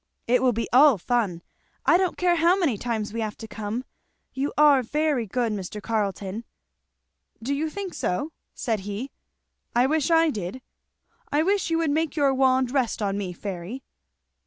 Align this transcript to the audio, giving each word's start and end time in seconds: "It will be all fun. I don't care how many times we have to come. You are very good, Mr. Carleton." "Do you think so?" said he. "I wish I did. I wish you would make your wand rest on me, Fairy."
"It 0.25 0.41
will 0.41 0.51
be 0.51 0.67
all 0.73 0.97
fun. 0.97 1.43
I 1.85 1.95
don't 1.95 2.17
care 2.17 2.37
how 2.37 2.57
many 2.57 2.75
times 2.75 3.13
we 3.13 3.21
have 3.21 3.37
to 3.37 3.47
come. 3.47 3.83
You 4.33 4.51
are 4.57 4.81
very 4.81 5.27
good, 5.27 5.53
Mr. 5.53 5.79
Carleton." 5.79 6.43
"Do 7.43 7.53
you 7.53 7.69
think 7.69 7.93
so?" 7.93 8.31
said 8.55 8.79
he. 8.79 9.11
"I 9.75 9.85
wish 9.85 10.09
I 10.09 10.31
did. 10.31 10.63
I 11.31 11.43
wish 11.43 11.69
you 11.69 11.77
would 11.77 11.91
make 11.91 12.15
your 12.15 12.33
wand 12.33 12.71
rest 12.71 12.99
on 13.03 13.15
me, 13.15 13.31
Fairy." 13.31 13.83